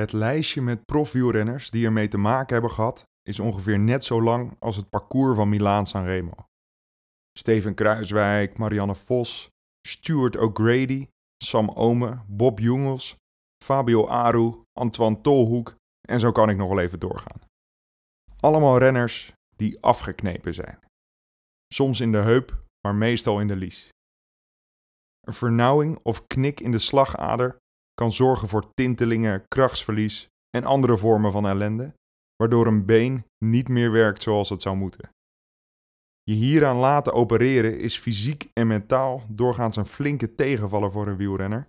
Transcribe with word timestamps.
Het 0.00 0.12
lijstje 0.12 0.62
met 0.62 0.84
profwielrenners 0.84 1.70
die 1.70 1.84
ermee 1.86 2.08
te 2.08 2.18
maken 2.18 2.52
hebben 2.52 2.70
gehad 2.70 3.04
is 3.22 3.40
ongeveer 3.40 3.78
net 3.78 4.04
zo 4.04 4.22
lang 4.22 4.56
als 4.58 4.76
het 4.76 4.90
parcours 4.90 5.36
van 5.36 5.48
Milaan-San 5.48 6.04
Remo. 6.04 6.32
Steven 7.38 7.74
Kruiswijk, 7.74 8.58
Marianne 8.58 8.94
Vos, 8.94 9.48
Stuart 9.88 10.36
O'Grady, 10.36 11.06
Sam 11.44 11.70
Ome, 11.70 12.22
Bob 12.26 12.58
Jungels, 12.58 13.16
Fabio 13.64 14.06
Aru, 14.06 14.62
Antoine 14.72 15.20
Tolhoek 15.20 15.74
en 16.08 16.20
zo 16.20 16.32
kan 16.32 16.50
ik 16.50 16.56
nog 16.56 16.68
wel 16.68 16.80
even 16.80 17.00
doorgaan. 17.00 17.40
Allemaal 18.40 18.78
renners 18.78 19.32
die 19.56 19.82
afgeknepen 19.82 20.54
zijn. 20.54 20.78
Soms 21.74 22.00
in 22.00 22.12
de 22.12 22.18
heup, 22.18 22.64
maar 22.80 22.94
meestal 22.94 23.40
in 23.40 23.46
de 23.46 23.56
lies. 23.56 23.88
Een 25.20 25.32
vernauwing 25.32 25.98
of 26.02 26.26
knik 26.26 26.60
in 26.60 26.70
de 26.70 26.78
slagader 26.78 27.56
kan 27.94 28.12
zorgen 28.12 28.48
voor 28.48 28.74
tintelingen, 28.74 29.44
krachtsverlies 29.48 30.28
en 30.50 30.64
andere 30.64 30.98
vormen 30.98 31.32
van 31.32 31.46
ellende, 31.46 31.94
waardoor 32.36 32.66
een 32.66 32.84
been 32.84 33.24
niet 33.44 33.68
meer 33.68 33.90
werkt 33.90 34.22
zoals 34.22 34.48
het 34.48 34.62
zou 34.62 34.76
moeten. 34.76 35.08
Je 36.22 36.34
hieraan 36.34 36.76
laten 36.76 37.12
opereren 37.12 37.78
is 37.78 37.98
fysiek 37.98 38.50
en 38.52 38.66
mentaal 38.66 39.22
doorgaans 39.28 39.76
een 39.76 39.86
flinke 39.86 40.34
tegenvaller 40.34 40.90
voor 40.90 41.06
een 41.06 41.16
wielrenner, 41.16 41.66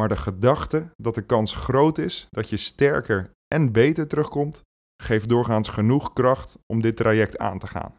maar 0.00 0.08
de 0.08 0.16
gedachte 0.16 0.90
dat 0.96 1.14
de 1.14 1.26
kans 1.26 1.54
groot 1.54 1.98
is 1.98 2.26
dat 2.30 2.50
je 2.50 2.56
sterker 2.56 3.30
en 3.54 3.72
beter 3.72 4.08
terugkomt, 4.08 4.62
geeft 5.02 5.28
doorgaans 5.28 5.68
genoeg 5.68 6.12
kracht 6.12 6.58
om 6.66 6.80
dit 6.80 6.96
traject 6.96 7.38
aan 7.38 7.58
te 7.58 7.66
gaan. 7.66 7.94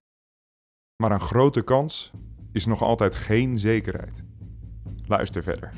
Maar 1.03 1.11
een 1.11 1.19
grote 1.19 1.61
kans 1.63 2.11
is 2.51 2.65
nog 2.65 2.81
altijd 2.81 3.15
geen 3.15 3.57
zekerheid. 3.57 4.23
Luister 5.05 5.43
verder 5.43 5.73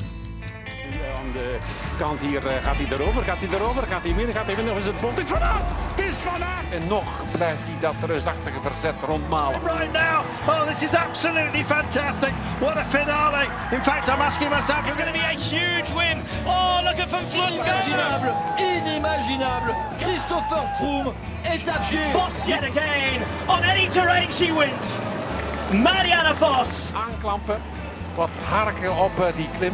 de 1.33 1.57
kant 1.97 2.19
hier 2.21 2.45
uh, 2.45 2.51
gaat 2.63 2.75
hij 2.75 2.87
erover, 2.89 3.23
gaat 3.23 3.37
hij 3.39 3.49
erover, 3.59 3.87
gaat 3.87 4.03
hij 4.03 4.13
midden, 4.13 4.35
gaat 4.35 4.45
hij 4.45 4.55
midden, 4.55 4.73
of 4.73 4.79
is 4.79 4.85
het 4.85 4.97
bot? 4.97 5.09
Het 5.09 5.19
is 5.19 5.29
Van 5.29 5.41
Aert! 5.41 5.69
Het 5.95 5.99
is 5.99 6.15
Van 6.15 6.43
Aert! 6.43 6.63
En 6.69 6.87
nog 6.87 7.23
blijft 7.31 7.61
hij 7.63 7.77
dat 7.79 7.95
reusachtige 8.05 8.61
verzet 8.61 8.95
rondmalen. 9.05 9.59
Right 9.63 9.91
now, 9.91 10.17
oh 10.47 10.67
this 10.67 10.83
is 10.83 10.95
absolutely 10.95 11.65
fantastic. 11.65 12.31
What 12.59 12.75
a 12.75 12.85
finale. 12.89 13.45
In 13.71 13.83
fact, 13.83 14.07
I'm 14.07 14.21
asking 14.21 14.49
myself... 14.49 14.87
It's 14.87 14.97
going 14.97 15.13
to 15.13 15.19
be 15.19 15.25
a 15.25 15.37
huge 15.37 15.89
win. 15.93 16.21
Oh, 16.45 16.79
look 16.83 16.99
at 16.99 17.09
Van 17.09 17.27
Vleuten 17.27 17.53
Inimaginable, 17.53 18.33
inimaginable. 18.57 19.75
Christopher 19.99 20.63
Froome 20.77 21.13
est 21.43 21.67
à 21.67 21.79
pied. 21.89 22.13
Boss 22.13 22.47
yet 22.47 22.63
again. 22.63 23.21
On 23.47 23.63
any 23.63 23.87
terrain 23.89 24.29
she 24.31 24.51
wins. 24.51 24.99
Marianne 25.71 26.35
Vos. 26.35 26.91
Aanklampen, 26.93 27.61
wat 28.15 28.29
harken 28.49 28.95
op 28.95 29.19
uh, 29.19 29.25
die 29.35 29.49
klim. 29.57 29.73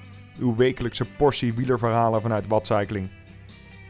uw 0.39 0.55
wekelijkse 0.55 1.05
portie 1.05 1.53
wielerverhalen 1.53 2.21
vanuit 2.21 2.47
Watcycling. 2.47 3.09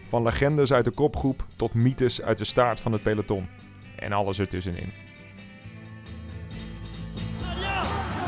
Van 0.08 0.24
legendes 0.24 0.74
uit 0.74 0.86
de 0.86 0.92
kopgroep 0.92 1.46
tot 1.56 1.74
mythes 1.74 2.22
uit 2.22 2.38
de 2.38 2.46
staart 2.46 2.80
van 2.80 2.92
het 2.92 3.04
peloton. 3.04 3.48
En 3.96 4.12
alles 4.12 4.40
ertussenin. 4.40 4.94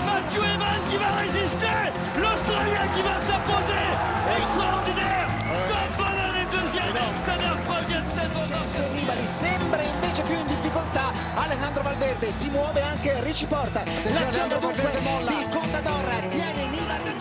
Mathieu 0.06 0.44
Evans 0.44 0.84
qui 0.90 0.98
va 0.98 1.10
résister 1.22 1.92
L'Australien 2.22 2.88
qui 2.96 3.02
va 3.02 3.20
s'imposer 3.20 3.88
Extraordinaire 4.38 5.28
Tom 5.70 5.90
Bonnell 5.98 6.36
est 6.42 6.52
deuxième, 6.52 6.96
Extérieur 7.12 7.58
troisième, 7.66 8.04
sembra 9.26 10.03
Valverde 12.04 12.32
si 12.32 12.50
muove 12.50 12.82
anche 12.82 13.24
Ricci 13.24 13.46
Porta 13.46 13.82
l'azione 13.86 14.60
dunque 14.60 14.92
di 14.92 15.48
Contador 15.50 16.06
tiene 16.30 16.70
Nibali 16.70 17.14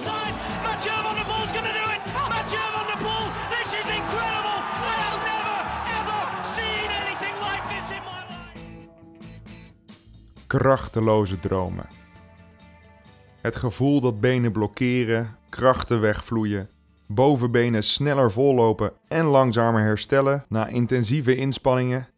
Mathieu 0.62 1.03
Van 1.03 1.15
der 1.15 1.25
Poel's 1.25 1.53
going 1.53 1.66
to 1.66 1.72
do 1.72 1.87
it! 1.94 2.00
Mathieu 2.28 2.66
Van 2.75 2.87
der 2.91 2.98
Poel! 2.98 3.31
This 3.54 3.72
is 3.72 3.87
incredible! 3.87 4.59
I 4.82 4.94
have 5.06 5.21
never, 5.31 5.59
ever 5.98 6.21
seen 6.56 6.88
anything 7.00 7.34
like 7.41 7.62
this 7.69 7.91
in 7.91 8.03
my 8.03 8.22
life! 8.28 8.87
Krachteloze 10.47 11.41
dromen. 11.41 11.87
Het 13.41 13.56
gevoel 13.56 14.00
dat 14.00 14.21
benen 14.21 14.53
blokkeren, 14.53 15.37
krachten 15.48 16.00
wegvloeien, 16.00 16.69
bovenbenen 17.06 17.82
sneller 17.82 18.32
vollopen 18.32 18.92
en 19.09 19.25
langzamer 19.25 19.82
herstellen 19.82 20.44
na 20.48 20.66
intensieve 20.66 21.37
inspanningen. 21.37 22.09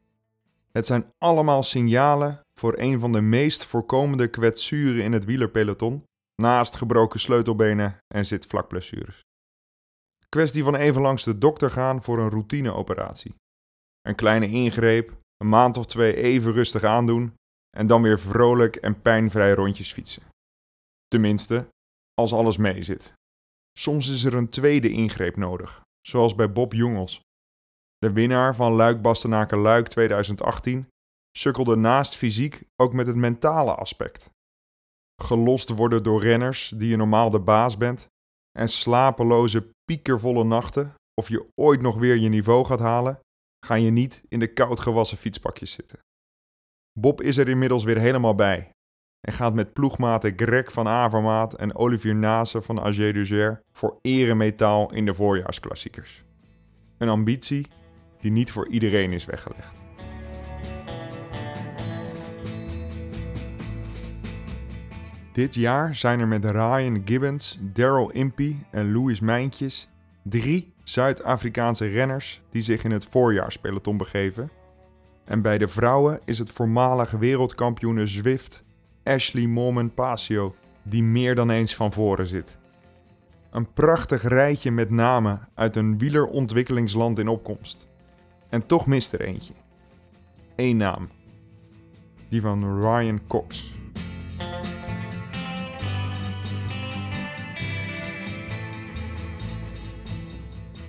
Het 0.73 0.87
zijn 0.87 1.13
allemaal 1.19 1.63
signalen 1.63 2.44
voor 2.59 2.79
een 2.79 3.01
van 3.01 3.13
de 3.13 3.21
meest 3.21 3.65
voorkomende 3.65 4.29
kwetsuren 4.29 5.03
in 5.03 5.13
het 5.13 5.25
wielerpeloton, 5.25 6.05
naast 6.43 6.77
gebroken 6.77 7.21
sleutelbenen 7.21 7.99
en 8.15 8.27
zitvlakblessures. 8.27 9.21
Kwestie 10.29 10.65
van 10.65 10.75
even 10.75 11.03
langs 11.03 11.25
de 11.25 11.39
dokter 11.39 11.71
gaan 11.71 12.03
voor 12.03 12.19
een 12.19 12.31
routineoperatie. 12.31 13.35
Een 14.01 14.15
kleine 14.15 14.49
ingreep, 14.49 15.19
een 15.37 15.49
maand 15.49 15.77
of 15.77 15.87
twee 15.87 16.17
even 16.17 16.53
rustig 16.53 16.85
aandoen 16.85 17.35
en 17.77 17.87
dan 17.87 18.03
weer 18.03 18.21
vrolijk 18.21 18.77
en 18.77 19.03
pijnvrij 19.03 19.55
rondjes 19.55 19.93
fietsen. 19.93 20.23
Tenminste, 21.09 21.69
als 22.15 22.33
alles 22.33 22.57
meezit. 22.57 23.13
Soms 23.79 24.09
is 24.09 24.25
er 24.25 24.35
een 24.35 24.49
tweede 24.49 24.91
ingreep 24.91 25.37
nodig, 25.37 25.81
zoals 26.01 26.35
bij 26.35 26.53
Bob 26.53 26.73
Jongels. 26.73 27.21
De 27.99 28.13
winnaar 28.13 28.55
van 28.55 28.73
Luik 28.73 29.03
Bastenaken 29.03 29.59
Luik 29.59 29.89
2018 29.89 30.89
sukkelde 31.37 31.77
naast 31.77 32.17
fysiek 32.17 32.63
ook 32.77 32.93
met 32.93 33.07
het 33.07 33.17
mentale 33.17 33.75
aspect 33.75 34.33
gelost 35.23 35.69
worden 35.69 36.03
door 36.03 36.23
renners 36.23 36.73
die 36.77 36.89
je 36.89 36.97
normaal 36.97 37.31
de 37.31 37.41
baas 37.41 37.77
bent, 37.77 38.09
en 38.59 38.69
slapeloze, 38.69 39.71
piekervolle 39.85 40.45
nachten, 40.45 40.95
of 41.15 41.29
je 41.29 41.49
ooit 41.55 41.81
nog 41.81 41.99
weer 41.99 42.17
je 42.17 42.29
niveau 42.29 42.65
gaat 42.65 42.81
halen, 42.81 43.21
ga 43.67 43.75
je 43.75 43.91
niet 43.91 44.23
in 44.29 44.39
de 44.39 44.53
koud 44.53 44.81
gewassen 44.81 45.19
fietspakjes 45.19 45.71
zitten. 45.71 45.99
Bob 46.99 47.21
is 47.21 47.37
er 47.37 47.49
inmiddels 47.49 47.85
weer 47.85 47.99
helemaal 47.99 48.35
bij 48.35 48.71
en 49.21 49.33
gaat 49.33 49.55
met 49.55 49.73
ploegmaten 49.73 50.33
Greg 50.37 50.73
van 50.73 50.89
Avermaat 50.89 51.55
en 51.55 51.75
Olivier 51.75 52.15
Nase 52.15 52.63
van 52.63 52.81
AG 52.81 52.97
Duzer 52.97 53.61
voor 53.73 53.99
eremetaal 54.01 54.93
in 54.93 55.05
de 55.05 55.15
voorjaarsklassiekers. 55.15 56.25
Een 56.99 57.09
ambitie 57.09 57.67
die 58.19 58.31
niet 58.31 58.53
voor 58.53 58.69
iedereen 58.69 59.13
is 59.13 59.25
weggelegd. 59.25 59.84
Dit 65.35 65.55
jaar 65.55 65.97
zijn 65.97 66.21
er 66.21 66.29
met 66.29 66.45
Ryan 66.45 67.03
Gibbons, 67.05 67.59
Daryl 67.61 68.11
Impey 68.11 68.67
en 68.71 68.93
Louis 68.93 69.21
Mijntjes 69.21 69.91
drie 70.23 70.73
Zuid-Afrikaanse 70.83 71.87
renners 71.87 72.43
die 72.51 72.63
zich 72.63 72.85
in 72.85 72.91
het 72.91 73.05
voorjaarspeloton 73.05 73.97
begeven. 73.97 74.51
En 75.25 75.43
bij 75.43 75.59
de 75.59 75.69
vrouwen 75.69 76.21
is 76.25 76.39
het 76.39 76.51
voormalige 76.51 77.19
wereldkampioene 77.19 78.07
Zwift 78.07 78.65
Ashley 79.05 79.47
Mormon 79.47 79.95
Pasio 79.95 80.55
die 80.83 81.03
meer 81.03 81.35
dan 81.35 81.51
eens 81.51 81.77
van 81.77 81.93
voren 81.93 82.27
zit. 82.27 82.59
Een 83.51 83.73
prachtig 83.73 84.23
rijtje 84.23 84.71
met 84.71 84.91
namen 84.91 85.49
uit 85.55 85.77
een 85.77 85.99
wielerontwikkelingsland 85.99 87.19
in 87.19 87.29
opkomst. 87.29 87.89
En 88.49 88.67
toch 88.67 88.87
mist 88.87 89.13
er 89.13 89.21
eentje. 89.21 89.55
Eén 90.57 90.77
naam. 90.77 91.09
Die 92.29 92.41
van 92.41 92.81
Ryan 92.81 93.21
Cox. 93.27 93.75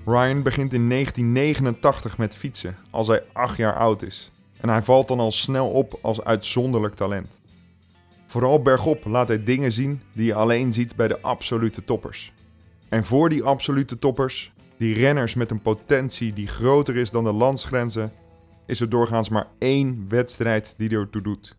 Ryan 0.05 0.43
begint 0.43 0.73
in 0.73 0.89
1989 0.89 2.17
met 2.17 2.35
fietsen, 2.35 2.75
als 2.89 3.07
hij 3.07 3.23
8 3.33 3.57
jaar 3.57 3.75
oud 3.75 4.01
is. 4.01 4.31
En 4.61 4.69
hij 4.69 4.81
valt 4.81 5.07
dan 5.07 5.19
al 5.19 5.31
snel 5.31 5.69
op 5.69 5.99
als 6.01 6.23
uitzonderlijk 6.23 6.93
talent. 6.93 7.37
Vooral 8.25 8.61
bergop 8.61 9.05
laat 9.05 9.27
hij 9.27 9.43
dingen 9.43 9.71
zien 9.71 10.01
die 10.13 10.25
je 10.25 10.33
alleen 10.33 10.73
ziet 10.73 10.95
bij 10.95 11.07
de 11.07 11.21
absolute 11.21 11.83
toppers. 11.83 12.33
En 12.89 13.03
voor 13.03 13.29
die 13.29 13.43
absolute 13.43 13.99
toppers, 13.99 14.53
die 14.77 14.93
renners 14.93 15.33
met 15.33 15.51
een 15.51 15.61
potentie 15.61 16.33
die 16.33 16.47
groter 16.47 16.95
is 16.95 17.11
dan 17.11 17.23
de 17.23 17.33
landsgrenzen, 17.33 18.11
is 18.65 18.81
er 18.81 18.89
doorgaans 18.89 19.29
maar 19.29 19.47
één 19.59 20.05
wedstrijd 20.09 20.73
die 20.77 20.89
ertoe 20.89 21.21
doet: 21.21 21.55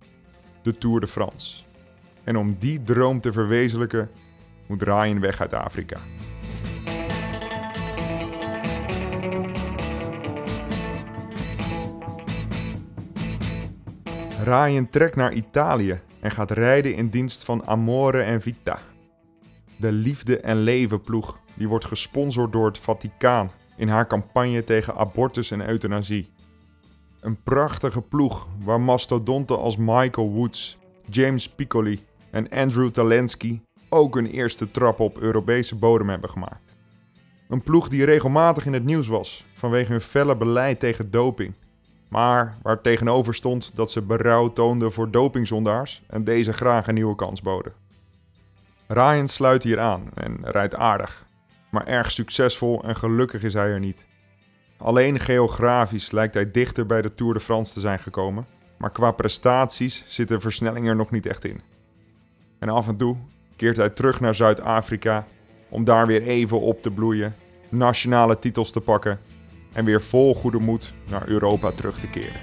de 0.62 0.78
Tour 0.78 1.00
de 1.00 1.06
France. 1.06 1.64
En 2.24 2.36
om 2.36 2.56
die 2.58 2.82
droom 2.82 3.20
te 3.20 3.32
verwezenlijken, 3.32 4.10
moet 4.66 4.82
Ryan 4.82 5.20
weg 5.20 5.40
uit 5.40 5.54
Afrika. 5.54 6.00
Ryan 14.46 14.88
trekt 14.88 15.16
naar 15.16 15.32
Italië 15.32 16.00
en 16.20 16.30
gaat 16.30 16.50
rijden 16.50 16.94
in 16.94 17.08
dienst 17.08 17.44
van 17.44 17.66
Amore 17.66 18.20
en 18.20 18.40
Vita. 18.42 18.78
De 19.76 19.92
liefde 19.92 20.40
en 20.40 20.56
leven 20.56 21.00
ploeg 21.00 21.40
die 21.54 21.68
wordt 21.68 21.84
gesponsord 21.84 22.52
door 22.52 22.66
het 22.66 22.78
Vaticaan 22.78 23.50
in 23.76 23.88
haar 23.88 24.06
campagne 24.06 24.64
tegen 24.64 24.94
abortus 24.94 25.50
en 25.50 25.68
euthanasie. 25.68 26.30
Een 27.20 27.42
prachtige 27.42 28.02
ploeg 28.02 28.46
waar 28.64 28.80
mastodonten 28.80 29.58
als 29.58 29.76
Michael 29.76 30.30
Woods, 30.30 30.78
James 31.10 31.48
Piccoli 31.48 32.00
en 32.30 32.48
Andrew 32.48 32.88
Talensky 32.88 33.60
ook 33.88 34.14
hun 34.14 34.26
eerste 34.26 34.70
trap 34.70 35.00
op 35.00 35.18
Europese 35.18 35.76
bodem 35.76 36.08
hebben 36.08 36.30
gemaakt. 36.30 36.74
Een 37.48 37.62
ploeg 37.62 37.88
die 37.88 38.04
regelmatig 38.04 38.66
in 38.66 38.72
het 38.72 38.84
nieuws 38.84 39.06
was 39.06 39.46
vanwege 39.54 39.90
hun 39.90 40.00
felle 40.00 40.36
beleid 40.36 40.80
tegen 40.80 41.10
doping. 41.10 41.54
Maar 42.08 42.56
waar 42.62 42.80
tegenover 42.80 43.34
stond 43.34 43.70
dat 43.74 43.90
ze 43.90 44.02
berouw 44.02 44.52
toonden 44.52 44.92
voor 44.92 45.10
dopingzondaars 45.10 46.02
en 46.08 46.24
deze 46.24 46.52
graag 46.52 46.86
een 46.86 46.94
nieuwe 46.94 47.14
kans 47.14 47.42
boden. 47.42 47.72
Ryan 48.86 49.28
sluit 49.28 49.62
hier 49.62 49.80
aan 49.80 50.08
en 50.14 50.38
rijdt 50.42 50.76
aardig, 50.76 51.26
maar 51.70 51.86
erg 51.86 52.10
succesvol 52.10 52.82
en 52.84 52.96
gelukkig 52.96 53.42
is 53.42 53.54
hij 53.54 53.68
er 53.68 53.80
niet. 53.80 54.06
Alleen 54.76 55.20
geografisch 55.20 56.10
lijkt 56.10 56.34
hij 56.34 56.50
dichter 56.50 56.86
bij 56.86 57.02
de 57.02 57.14
Tour 57.14 57.34
de 57.34 57.40
France 57.40 57.72
te 57.72 57.80
zijn 57.80 57.98
gekomen, 57.98 58.46
maar 58.78 58.90
qua 58.90 59.10
prestaties 59.10 60.04
zit 60.06 60.28
de 60.28 60.40
versnelling 60.40 60.88
er 60.88 60.96
nog 60.96 61.10
niet 61.10 61.26
echt 61.26 61.44
in. 61.44 61.60
En 62.58 62.68
af 62.68 62.88
en 62.88 62.96
toe 62.96 63.16
keert 63.56 63.76
hij 63.76 63.90
terug 63.90 64.20
naar 64.20 64.34
Zuid-Afrika 64.34 65.26
om 65.68 65.84
daar 65.84 66.06
weer 66.06 66.22
even 66.22 66.60
op 66.60 66.82
te 66.82 66.90
bloeien, 66.90 67.34
nationale 67.68 68.38
titels 68.38 68.72
te 68.72 68.80
pakken 68.80 69.20
en 69.76 69.84
weer 69.84 70.02
vol 70.02 70.34
goede 70.34 70.58
moed 70.58 70.94
naar 71.10 71.28
Europa 71.28 71.70
terug 71.70 72.00
te 72.00 72.08
keren. 72.08 72.40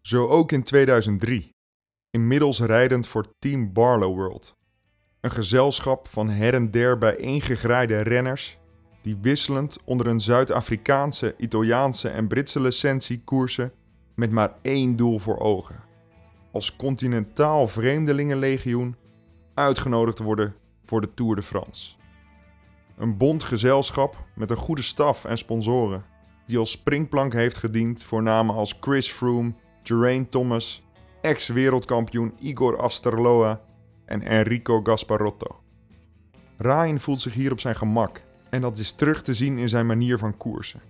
Zo 0.00 0.28
ook 0.28 0.52
in 0.52 0.62
2003, 0.62 1.54
inmiddels 2.10 2.60
rijdend 2.60 3.06
voor 3.06 3.26
Team 3.38 3.72
Barlow 3.72 4.14
World. 4.14 4.56
Een 5.20 5.30
gezelschap 5.30 6.08
van 6.08 6.28
her 6.28 6.54
en 6.54 6.70
der 6.70 6.98
bijeengegraaide 6.98 8.00
renners 8.00 8.58
die 9.02 9.18
wisselend 9.20 9.78
onder 9.84 10.06
een 10.06 10.20
Zuid-Afrikaanse, 10.20 11.34
Italiaanse 11.38 12.08
en 12.08 12.28
Britse 12.28 12.60
licentie 12.60 13.24
koersen 13.24 13.72
met 14.14 14.30
maar 14.30 14.54
één 14.62 14.96
doel 14.96 15.18
voor 15.18 15.38
ogen: 15.38 15.82
als 16.54 16.76
continentaal 16.76 17.68
vreemdelingenlegioen 17.68 18.96
uitgenodigd 19.54 20.18
worden 20.18 20.54
voor 20.84 21.00
de 21.00 21.14
Tour 21.14 21.36
de 21.36 21.42
France. 21.42 21.94
Een 22.96 23.16
bond 23.16 23.42
gezelschap 23.42 24.24
met 24.34 24.50
een 24.50 24.56
goede 24.56 24.82
staf 24.82 25.24
en 25.24 25.38
sponsoren, 25.38 26.04
die 26.46 26.58
als 26.58 26.70
springplank 26.70 27.32
heeft 27.32 27.56
gediend 27.56 28.04
voor 28.04 28.22
namen 28.22 28.54
als 28.54 28.76
Chris 28.80 29.10
Froome, 29.10 29.54
Geraint 29.82 30.30
Thomas, 30.30 30.84
ex-wereldkampioen 31.20 32.34
Igor 32.38 32.78
Astarloa 32.78 33.60
en 34.04 34.22
Enrico 34.22 34.80
Gasparotto. 34.82 35.60
Ryan 36.58 37.00
voelt 37.00 37.20
zich 37.20 37.34
hier 37.34 37.52
op 37.52 37.60
zijn 37.60 37.76
gemak 37.76 38.24
en 38.50 38.60
dat 38.60 38.78
is 38.78 38.92
terug 38.92 39.22
te 39.22 39.34
zien 39.34 39.58
in 39.58 39.68
zijn 39.68 39.86
manier 39.86 40.18
van 40.18 40.36
koersen. 40.36 40.82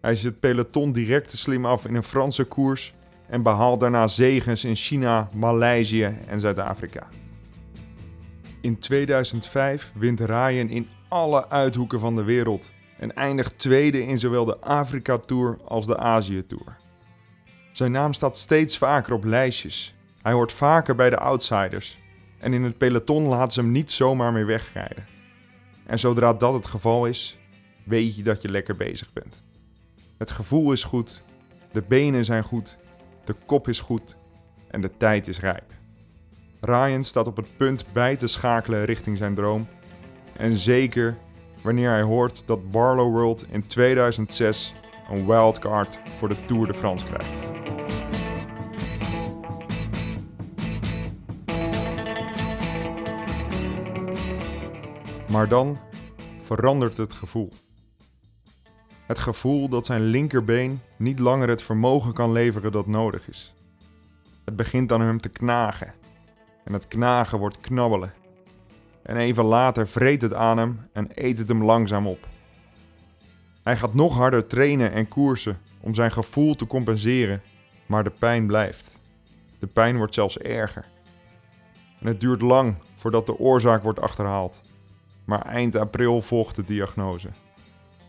Hij 0.00 0.14
het 0.14 0.40
peloton 0.40 0.92
direct 0.92 1.30
te 1.30 1.36
slim 1.36 1.66
af 1.66 1.86
in 1.86 1.94
een 1.94 2.02
Franse 2.02 2.44
koers 2.44 2.96
en 3.28 3.42
behaalt 3.42 3.80
daarna 3.80 4.06
zegens 4.06 4.64
in 4.64 4.74
China, 4.74 5.28
Maleisië 5.34 6.16
en 6.26 6.40
Zuid-Afrika. 6.40 7.06
In 8.60 8.78
2005 8.78 9.92
wint 9.96 10.20
Ryan 10.20 10.68
in 10.68 10.88
alle 11.08 11.48
uithoeken 11.48 12.00
van 12.00 12.16
de 12.16 12.22
wereld 12.22 12.70
en 12.98 13.14
eindigt 13.14 13.58
tweede 13.58 14.06
in 14.06 14.18
zowel 14.18 14.44
de 14.44 14.60
Afrika 14.60 15.18
Tour 15.18 15.58
als 15.64 15.86
de 15.86 15.96
Azië 15.96 16.46
Tour. 16.46 16.76
Zijn 17.72 17.92
naam 17.92 18.12
staat 18.12 18.38
steeds 18.38 18.78
vaker 18.78 19.12
op 19.12 19.24
lijstjes. 19.24 19.94
Hij 20.22 20.32
hoort 20.32 20.52
vaker 20.52 20.94
bij 20.94 21.10
de 21.10 21.18
outsiders 21.18 21.98
en 22.38 22.52
in 22.52 22.62
het 22.62 22.78
peloton 22.78 23.26
laten 23.26 23.52
ze 23.52 23.60
hem 23.60 23.70
niet 23.70 23.90
zomaar 23.90 24.32
meer 24.32 24.46
wegrijden. 24.46 25.06
En 25.86 25.98
zodra 25.98 26.34
dat 26.34 26.54
het 26.54 26.66
geval 26.66 27.06
is, 27.06 27.38
weet 27.84 28.16
je 28.16 28.22
dat 28.22 28.42
je 28.42 28.48
lekker 28.48 28.76
bezig 28.76 29.12
bent. 29.12 29.42
Het 30.18 30.30
gevoel 30.30 30.72
is 30.72 30.84
goed, 30.84 31.22
de 31.72 31.82
benen 31.82 32.24
zijn 32.24 32.42
goed, 32.42 32.78
de 33.28 33.34
kop 33.46 33.68
is 33.68 33.80
goed 33.80 34.16
en 34.70 34.80
de 34.80 34.96
tijd 34.96 35.28
is 35.28 35.40
rijp. 35.40 35.72
Ryan 36.60 37.04
staat 37.04 37.26
op 37.26 37.36
het 37.36 37.56
punt 37.56 37.84
bij 37.92 38.16
te 38.16 38.26
schakelen 38.26 38.84
richting 38.84 39.16
zijn 39.16 39.34
droom. 39.34 39.68
En 40.36 40.56
zeker 40.56 41.16
wanneer 41.62 41.90
hij 41.90 42.02
hoort 42.02 42.46
dat 42.46 42.70
Barlow 42.70 43.12
World 43.12 43.46
in 43.50 43.66
2006 43.66 44.74
een 45.10 45.26
wildcard 45.26 45.98
voor 46.18 46.28
de 46.28 46.44
Tour 46.46 46.66
de 46.66 46.74
France 46.74 47.04
krijgt. 47.04 47.46
Maar 55.28 55.48
dan 55.48 55.78
verandert 56.38 56.96
het 56.96 57.12
gevoel. 57.12 57.52
Het 59.08 59.18
gevoel 59.18 59.68
dat 59.68 59.86
zijn 59.86 60.02
linkerbeen 60.02 60.80
niet 60.96 61.18
langer 61.18 61.48
het 61.48 61.62
vermogen 61.62 62.12
kan 62.12 62.32
leveren 62.32 62.72
dat 62.72 62.86
nodig 62.86 63.28
is. 63.28 63.54
Het 64.44 64.56
begint 64.56 64.92
aan 64.92 65.00
hem 65.00 65.20
te 65.20 65.28
knagen. 65.28 65.94
En 66.64 66.72
het 66.72 66.88
knagen 66.88 67.38
wordt 67.38 67.60
knabbelen. 67.60 68.12
En 69.02 69.16
even 69.16 69.44
later 69.44 69.88
vreet 69.88 70.22
het 70.22 70.34
aan 70.34 70.58
hem 70.58 70.88
en 70.92 71.08
eet 71.14 71.38
het 71.38 71.48
hem 71.48 71.64
langzaam 71.64 72.06
op. 72.06 72.28
Hij 73.62 73.76
gaat 73.76 73.94
nog 73.94 74.14
harder 74.14 74.46
trainen 74.46 74.92
en 74.92 75.08
koersen 75.08 75.58
om 75.80 75.94
zijn 75.94 76.12
gevoel 76.12 76.54
te 76.54 76.66
compenseren, 76.66 77.42
maar 77.86 78.04
de 78.04 78.12
pijn 78.18 78.46
blijft. 78.46 79.00
De 79.58 79.66
pijn 79.66 79.96
wordt 79.96 80.14
zelfs 80.14 80.38
erger. 80.38 80.84
En 82.00 82.06
het 82.06 82.20
duurt 82.20 82.42
lang 82.42 82.76
voordat 82.94 83.26
de 83.26 83.38
oorzaak 83.38 83.82
wordt 83.82 84.00
achterhaald. 84.00 84.60
Maar 85.24 85.42
eind 85.42 85.76
april 85.76 86.20
volgt 86.20 86.56
de 86.56 86.64
diagnose. 86.64 87.28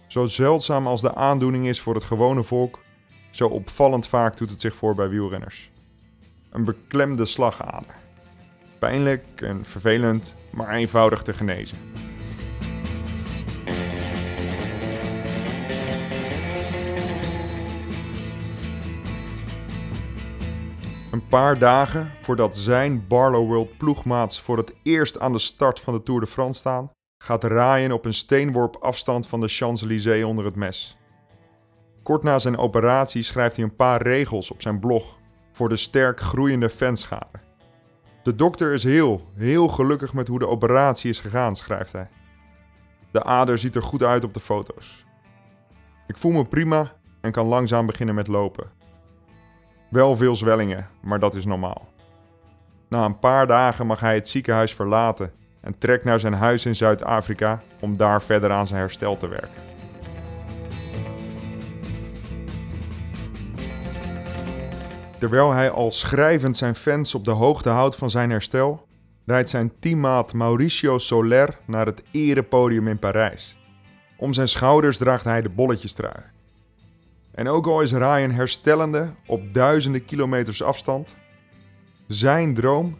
Zo 0.09 0.25
zeldzaam 0.25 0.87
als 0.87 1.01
de 1.01 1.15
aandoening 1.15 1.67
is 1.67 1.79
voor 1.79 1.93
het 1.93 2.03
gewone 2.03 2.43
volk, 2.43 2.83
zo 3.31 3.47
opvallend 3.47 4.07
vaak 4.07 4.37
doet 4.37 4.49
het 4.49 4.61
zich 4.61 4.75
voor 4.75 4.95
bij 4.95 5.09
wielrenners. 5.09 5.71
Een 6.49 6.63
beklemde 6.63 7.25
slagader. 7.25 7.95
Pijnlijk 8.79 9.41
en 9.41 9.65
vervelend, 9.65 10.35
maar 10.51 10.73
eenvoudig 10.73 11.21
te 11.21 11.33
genezen. 11.33 11.77
Een 21.11 21.27
paar 21.27 21.59
dagen 21.59 22.11
voordat 22.21 22.57
zijn 22.57 23.07
Barlow 23.07 23.47
World 23.47 23.77
ploegmaats 23.77 24.41
voor 24.41 24.57
het 24.57 24.73
eerst 24.83 25.19
aan 25.19 25.31
de 25.31 25.39
start 25.39 25.79
van 25.79 25.93
de 25.93 26.03
Tour 26.03 26.21
de 26.21 26.27
France 26.27 26.59
staan, 26.59 26.91
gaat 27.29 27.43
Ryan 27.43 27.91
op 27.91 28.05
een 28.05 28.13
steenworp 28.13 28.75
afstand 28.75 29.27
van 29.27 29.39
de 29.39 29.47
Champs-Élysées 29.47 30.23
onder 30.23 30.45
het 30.45 30.55
mes. 30.55 30.97
Kort 32.03 32.23
na 32.23 32.39
zijn 32.39 32.57
operatie 32.57 33.23
schrijft 33.23 33.55
hij 33.55 33.65
een 33.65 33.75
paar 33.75 34.01
regels 34.01 34.51
op 34.51 34.61
zijn 34.61 34.79
blog 34.79 35.19
voor 35.51 35.69
de 35.69 35.77
sterk 35.77 36.19
groeiende 36.19 36.69
fanschade. 36.69 37.39
De 38.23 38.35
dokter 38.35 38.73
is 38.73 38.83
heel, 38.83 39.27
heel 39.35 39.67
gelukkig 39.67 40.13
met 40.13 40.27
hoe 40.27 40.39
de 40.39 40.47
operatie 40.47 41.09
is 41.09 41.19
gegaan, 41.19 41.55
schrijft 41.55 41.91
hij. 41.91 42.09
De 43.11 43.23
ader 43.23 43.57
ziet 43.57 43.75
er 43.75 43.83
goed 43.83 44.03
uit 44.03 44.23
op 44.23 44.33
de 44.33 44.39
foto's. 44.39 45.05
Ik 46.07 46.17
voel 46.17 46.31
me 46.31 46.45
prima 46.45 46.91
en 47.21 47.31
kan 47.31 47.47
langzaam 47.47 47.85
beginnen 47.85 48.15
met 48.15 48.27
lopen. 48.27 48.71
Wel 49.89 50.15
veel 50.15 50.35
zwellingen, 50.35 50.89
maar 51.01 51.19
dat 51.19 51.35
is 51.35 51.45
normaal. 51.45 51.87
Na 52.87 53.05
een 53.05 53.19
paar 53.19 53.47
dagen 53.47 53.87
mag 53.87 53.99
hij 53.99 54.15
het 54.15 54.29
ziekenhuis 54.29 54.73
verlaten 54.73 55.37
en 55.61 55.77
trekt 55.77 56.03
naar 56.03 56.19
zijn 56.19 56.33
huis 56.33 56.65
in 56.65 56.75
Zuid-Afrika 56.75 57.61
om 57.79 57.97
daar 57.97 58.21
verder 58.21 58.51
aan 58.51 58.67
zijn 58.67 58.79
herstel 58.79 59.17
te 59.17 59.27
werken. 59.27 59.67
Terwijl 65.17 65.51
hij 65.51 65.69
al 65.69 65.91
schrijvend 65.91 66.57
zijn 66.57 66.75
fans 66.75 67.15
op 67.15 67.25
de 67.25 67.31
hoogte 67.31 67.69
houdt 67.69 67.95
van 67.95 68.09
zijn 68.09 68.29
herstel, 68.29 68.87
rijdt 69.25 69.49
zijn 69.49 69.71
teammaat 69.79 70.33
Mauricio 70.33 70.97
Soler 70.97 71.57
naar 71.65 71.85
het 71.85 72.03
erepodium 72.11 72.87
in 72.87 72.99
Parijs. 72.99 73.57
Om 74.17 74.33
zijn 74.33 74.47
schouders 74.47 74.97
draagt 74.97 75.23
hij 75.23 75.41
de 75.41 75.49
bolletjestrui. 75.49 76.23
En 77.31 77.47
ook 77.47 77.67
al 77.67 77.81
is 77.81 77.91
Ryan 77.91 78.31
herstellende 78.31 79.13
op 79.27 79.53
duizenden 79.53 80.05
kilometers 80.05 80.63
afstand, 80.63 81.15
zijn 82.07 82.53
droom, 82.53 82.97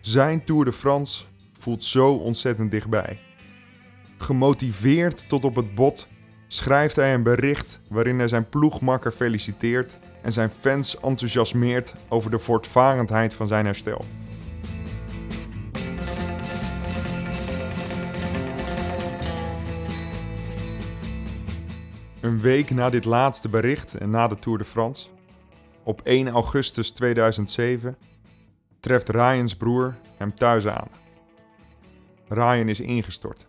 zijn 0.00 0.44
Tour 0.44 0.64
de 0.64 0.72
France 0.72 1.24
voelt 1.62 1.84
zo 1.84 2.14
ontzettend 2.14 2.70
dichtbij. 2.70 3.18
Gemotiveerd 4.18 5.28
tot 5.28 5.44
op 5.44 5.56
het 5.56 5.74
bot 5.74 6.08
schrijft 6.46 6.96
hij 6.96 7.14
een 7.14 7.22
bericht 7.22 7.80
waarin 7.88 8.18
hij 8.18 8.28
zijn 8.28 8.48
ploegmakker 8.48 9.12
feliciteert 9.12 9.98
en 10.22 10.32
zijn 10.32 10.50
fans 10.50 11.00
enthousiasmeert 11.00 11.94
over 12.08 12.30
de 12.30 12.38
voortvarendheid 12.38 13.34
van 13.34 13.46
zijn 13.46 13.64
herstel. 13.64 14.04
Een 22.20 22.40
week 22.40 22.70
na 22.70 22.90
dit 22.90 23.04
laatste 23.04 23.48
bericht 23.48 23.94
en 23.94 24.10
na 24.10 24.28
de 24.28 24.36
Tour 24.36 24.58
de 24.58 24.64
France, 24.64 25.08
op 25.82 26.00
1 26.04 26.28
augustus 26.28 26.90
2007, 26.90 27.96
treft 28.80 29.08
Ryans 29.08 29.56
broer 29.56 29.94
hem 30.16 30.34
thuis 30.34 30.66
aan. 30.66 31.01
Ryan 32.32 32.68
is 32.68 32.80
ingestort. 32.80 33.46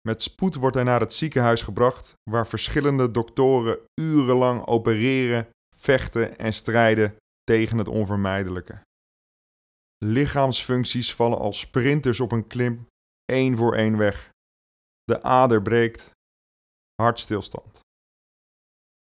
Met 0.00 0.22
spoed 0.22 0.54
wordt 0.54 0.74
hij 0.74 0.84
naar 0.84 1.00
het 1.00 1.12
ziekenhuis 1.12 1.62
gebracht, 1.62 2.14
waar 2.30 2.46
verschillende 2.46 3.10
doktoren 3.10 3.78
urenlang 4.00 4.66
opereren, 4.66 5.48
vechten 5.76 6.38
en 6.38 6.52
strijden 6.52 7.16
tegen 7.44 7.78
het 7.78 7.88
onvermijdelijke. 7.88 8.82
Lichaamsfuncties 10.04 11.14
vallen 11.14 11.38
als 11.38 11.60
sprinters 11.60 12.20
op 12.20 12.32
een 12.32 12.46
klim, 12.46 12.86
één 13.24 13.56
voor 13.56 13.74
één 13.74 13.96
weg. 13.96 14.30
De 15.04 15.22
ader 15.22 15.62
breekt, 15.62 16.10
hartstilstand. 16.94 17.80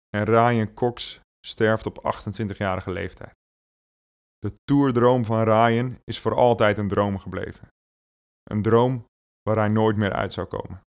En 0.09 0.25
Ryan 0.25 0.75
Cox 0.75 1.21
sterft 1.47 1.87
op 1.87 2.17
28-jarige 2.17 2.91
leeftijd. 2.91 3.35
De 4.39 4.55
toerdroom 4.65 5.25
van 5.25 5.43
Ryan 5.43 5.99
is 6.05 6.19
voor 6.19 6.35
altijd 6.35 6.79
een 6.79 6.89
droom 6.89 7.19
gebleven. 7.19 7.69
Een 8.43 8.63
droom 8.63 9.07
waar 9.43 9.57
hij 9.57 9.69
nooit 9.69 9.97
meer 9.97 10.13
uit 10.13 10.33
zou 10.33 10.47
komen. 10.47 10.81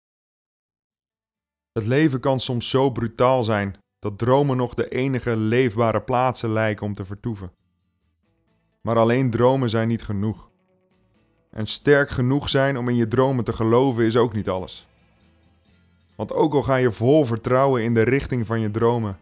Het 1.72 1.86
leven 1.86 2.20
kan 2.20 2.40
soms 2.40 2.70
zo 2.70 2.92
brutaal 2.92 3.44
zijn 3.44 3.78
dat 4.00 4.18
dromen 4.18 4.58
nog 4.58 4.74
de 4.74 4.90
enige 4.90 5.38
leefbare 5.38 6.02
plaatsen 6.02 6.50
lijken 6.50 6.86
om 6.86 6.94
te 6.94 7.06
vertoeven. 7.06 7.54
Maar 8.82 8.98
alleen 8.98 9.30
dromen 9.30 9.70
zijn 9.70 9.88
niet 9.88 10.04
genoeg. 10.04 10.52
En 11.50 11.66
sterk 11.66 12.10
genoeg 12.10 12.50
zijn 12.50 12.78
om 12.78 12.90
in 12.90 12.96
je 12.96 13.08
dromen 13.08 13.44
te 13.44 13.54
geloven 13.54 14.06
is 14.06 14.18
ook 14.18 14.34
niet 14.34 14.50
alles. 14.50 14.88
Want 16.16 16.34
ook 16.34 16.54
al 16.54 16.64
ga 16.64 16.76
je 16.76 16.92
vol 16.92 17.26
vertrouwen 17.26 17.84
in 17.84 17.94
de 17.94 18.02
richting 18.02 18.46
van 18.46 18.60
je 18.60 18.72
dromen 18.72 19.20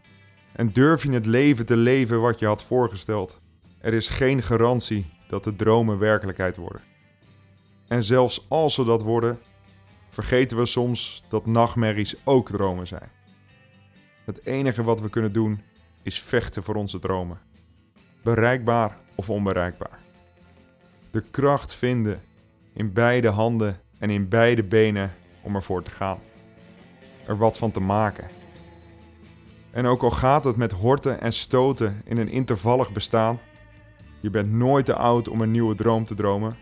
en 0.52 0.72
durf 0.72 1.02
je 1.02 1.10
het 1.10 1.26
leven 1.26 1.66
te 1.66 1.76
leven 1.76 2.20
wat 2.20 2.38
je 2.38 2.46
had 2.46 2.62
voorgesteld, 2.62 3.40
er 3.80 3.94
is 3.94 4.08
geen 4.08 4.42
garantie 4.42 5.06
dat 5.28 5.44
de 5.44 5.56
dromen 5.56 5.98
werkelijkheid 5.98 6.56
worden. 6.56 6.82
En 7.88 8.02
zelfs 8.02 8.46
als 8.48 8.74
ze 8.74 8.84
dat 8.84 9.02
worden, 9.02 9.38
vergeten 10.08 10.56
we 10.56 10.66
soms 10.66 11.24
dat 11.28 11.46
nachtmerries 11.46 12.16
ook 12.24 12.48
dromen 12.48 12.86
zijn. 12.86 13.10
Het 14.24 14.46
enige 14.46 14.82
wat 14.82 15.00
we 15.00 15.10
kunnen 15.10 15.32
doen 15.32 15.60
is 16.02 16.22
vechten 16.22 16.62
voor 16.62 16.74
onze 16.74 16.98
dromen. 16.98 17.38
Bereikbaar 18.22 18.96
of 19.14 19.30
onbereikbaar. 19.30 19.98
De 21.10 21.20
kracht 21.30 21.74
vinden 21.74 22.22
in 22.72 22.92
beide 22.92 23.28
handen 23.28 23.80
en 23.98 24.10
in 24.10 24.28
beide 24.28 24.64
benen 24.64 25.14
om 25.42 25.54
ervoor 25.54 25.82
te 25.82 25.90
gaan. 25.90 26.18
Er 27.26 27.36
wat 27.36 27.58
van 27.58 27.70
te 27.70 27.80
maken. 27.80 28.30
En 29.70 29.86
ook 29.86 30.02
al 30.02 30.10
gaat 30.10 30.44
het 30.44 30.56
met 30.56 30.72
horten 30.72 31.20
en 31.20 31.32
stoten 31.32 32.02
in 32.04 32.16
een 32.16 32.28
intervallig 32.28 32.92
bestaan, 32.92 33.40
je 34.20 34.30
bent 34.30 34.50
nooit 34.50 34.84
te 34.84 34.94
oud 34.94 35.28
om 35.28 35.40
een 35.40 35.50
nieuwe 35.50 35.74
droom 35.74 36.04
te 36.04 36.14
dromen 36.14 36.56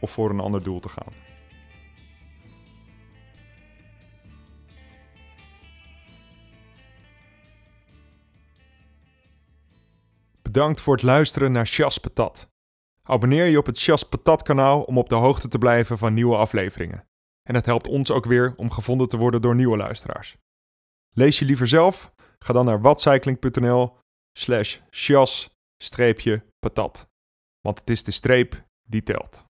of 0.00 0.10
voor 0.10 0.30
een 0.30 0.40
ander 0.40 0.62
doel 0.62 0.80
te 0.80 0.88
gaan. 0.88 1.12
Bedankt 10.42 10.80
voor 10.80 10.94
het 10.94 11.02
luisteren 11.02 11.52
naar 11.52 11.66
Chas 11.66 11.98
Patat. 11.98 12.48
Abonneer 13.02 13.46
je 13.46 13.58
op 13.58 13.66
het 13.66 13.78
Chas 13.78 14.02
Patat 14.02 14.42
kanaal 14.42 14.82
om 14.82 14.98
op 14.98 15.08
de 15.08 15.14
hoogte 15.14 15.48
te 15.48 15.58
blijven 15.58 15.98
van 15.98 16.14
nieuwe 16.14 16.36
afleveringen. 16.36 17.04
En 17.42 17.54
het 17.54 17.66
helpt 17.66 17.88
ons 17.88 18.10
ook 18.10 18.24
weer 18.24 18.54
om 18.56 18.70
gevonden 18.70 19.08
te 19.08 19.16
worden 19.16 19.42
door 19.42 19.54
nieuwe 19.54 19.76
luisteraars. 19.76 20.36
Lees 21.14 21.38
je 21.38 21.44
liever 21.44 21.66
zelf? 21.66 22.12
Ga 22.38 22.52
dan 22.52 22.64
naar 22.64 22.80
watcycling.nl 22.80 23.96
slash 24.32 24.78
chas 24.90 25.50
patat. 26.62 27.08
Want 27.60 27.78
het 27.78 27.90
is 27.90 28.02
de 28.02 28.10
streep 28.10 28.66
die 28.82 29.02
telt. 29.02 29.44